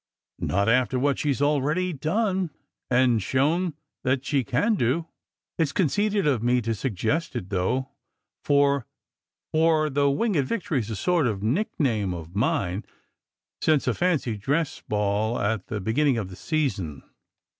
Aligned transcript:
"Not 0.39 0.67
after 0.67 0.97
what 0.97 1.19
she 1.19 1.29
s 1.29 1.43
already 1.43 1.93
done, 1.93 2.49
and 2.89 3.21
shown 3.21 3.75
that 4.03 4.25
she 4.25 4.43
can 4.43 4.73
do. 4.73 5.05
It 5.59 5.69
s 5.69 5.71
conceited 5.73 6.25
of 6.25 6.41
me 6.41 6.59
to 6.61 6.73
suggest 6.73 7.35
it, 7.35 7.51
though, 7.51 7.89
for 8.43 8.87
for 9.53 9.91
the 9.91 10.09
Winged 10.09 10.43
Victory 10.47 10.79
is 10.79 10.89
a 10.89 10.95
sort 10.95 11.27
of 11.27 11.43
a 11.43 11.45
nickname 11.45 12.15
of 12.15 12.35
mine 12.35 12.83
since 13.61 13.87
a 13.87 13.93
fancy 13.93 14.37
dress 14.37 14.81
ball 14.89 15.39
at 15.39 15.67
the 15.67 15.79
beginning 15.79 16.17
of 16.17 16.29
the 16.29 16.35
season." 16.35 17.03